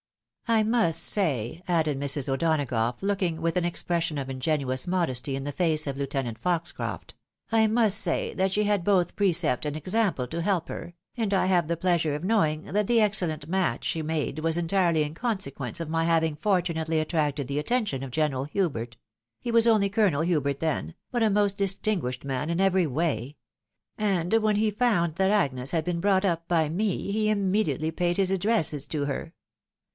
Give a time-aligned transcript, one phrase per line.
[0.51, 2.27] ""I must say," added Mrs.
[2.27, 7.13] O'Donagough, looking with an expression of ingenuous modesty in the face of Lieutenant Fox croft,"
[7.51, 10.69] I must say that she had both precept and example to I^ATHERS BT MOONLIGHT.
[10.69, 14.01] 139 help her, and I have the pleasure of knowing that the excellent match she
[14.01, 18.45] made was entirely in consequence of my having for tunately attracted the attention of General
[18.45, 18.97] Hubert—
[19.43, 23.37] he was only Colonel Hubert then, but a most distinguished man in every way;
[23.97, 28.17] and when he found that Agnes had been brought up by me, he immediately paid
[28.17, 29.33] his addresses to her.